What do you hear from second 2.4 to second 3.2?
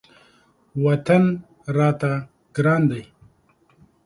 ګران دی.